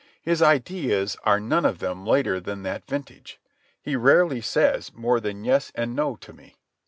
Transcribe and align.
His 0.23 0.41
ideas 0.41 1.15
are 1.25 1.39
none 1.39 1.63
of 1.63 1.77
them 1.77 2.07
later 2.07 2.39
than 2.39 2.63
that 2.63 2.87
vintage. 2.87 3.39
He 3.79 3.95
rarely 3.95 4.41
says 4.41 4.91
more 4.95 5.19
than 5.19 5.43
yes 5.45 5.71
and 5.75 5.95
no 5.95 6.15
to 6.21 6.33
me. 6.33 6.55